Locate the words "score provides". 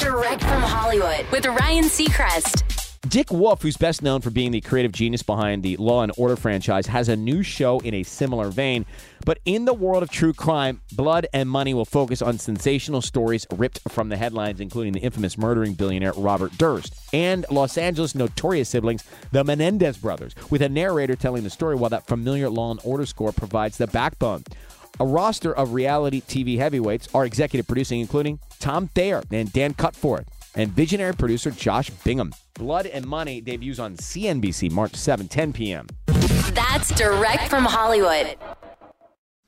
23.04-23.76